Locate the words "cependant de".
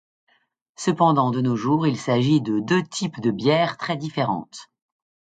0.77-1.41